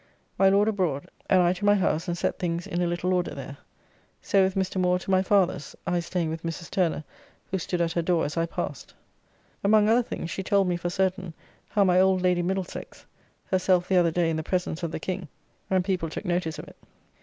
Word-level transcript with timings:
My 0.35 0.49
Lord 0.49 0.67
abroad, 0.67 1.07
and 1.29 1.43
I 1.43 1.53
to 1.53 1.63
my 1.63 1.75
house 1.75 2.07
and 2.07 2.17
set 2.17 2.39
things 2.39 2.65
in 2.65 2.81
a 2.81 2.87
little 2.87 3.13
order 3.13 3.35
there. 3.35 3.57
So 4.19 4.41
with 4.41 4.55
Mr. 4.55 4.77
Moore 4.81 4.97
to 4.97 5.11
my 5.11 5.21
father's, 5.21 5.75
I 5.85 5.99
staying 5.99 6.31
with 6.31 6.41
Mrs. 6.41 6.71
Turner 6.71 7.03
who 7.51 7.59
stood 7.59 7.81
at 7.81 7.91
her 7.91 8.01
door 8.01 8.25
as 8.25 8.35
I 8.35 8.47
passed. 8.47 8.95
Among 9.63 9.87
other 9.87 10.01
things 10.01 10.31
she 10.31 10.41
told 10.41 10.67
me 10.67 10.75
for 10.75 10.89
certain 10.89 11.35
how 11.69 11.83
my 11.83 11.99
old 12.01 12.23
Lady 12.23 12.41
Middlesex 12.41 13.05
herself 13.45 13.87
the 13.87 13.97
other 13.97 14.09
day 14.09 14.31
in 14.31 14.37
the 14.37 14.41
presence 14.41 14.81
of 14.81 14.89
the 14.91 14.99
King, 14.99 15.27
and 15.69 15.85
people 15.85 16.09
took 16.09 16.25
notice 16.25 16.57
of 16.57 16.67
it. 16.67 16.77